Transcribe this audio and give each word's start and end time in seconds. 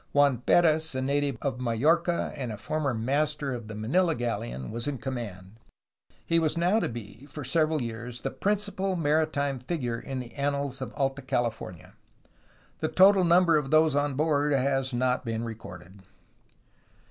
Juan 0.13 0.39
P^rez, 0.39 0.95
a 0.95 1.01
native 1.03 1.37
of 1.43 1.59
Majorca 1.61 2.33
and 2.35 2.51
a 2.51 2.57
former 2.57 2.91
master 2.91 3.53
of 3.53 3.67
the 3.67 3.75
Manila 3.75 4.15
galleon, 4.15 4.71
was 4.71 4.87
in 4.87 4.97
command; 4.97 5.57
he 6.25 6.39
was 6.39 6.57
now 6.57 6.79
to 6.79 6.89
be, 6.89 7.27
for 7.27 7.43
several 7.43 7.83
years, 7.83 8.21
the'principal 8.21 8.95
maritime 8.95 9.59
figure 9.59 9.99
in 9.99 10.19
the 10.19 10.33
annals 10.33 10.81
of 10.81 10.91
Alta 10.95 11.21
California. 11.21 11.93
The 12.79 12.87
total 12.87 13.23
number 13.23 13.57
of 13.57 13.69
those 13.69 13.93
on 13.93 14.15
board 14.15 14.53
has 14.53 14.91
not 14.91 15.23
been 15.23 15.43
re 15.43 15.53
corded. 15.53 16.01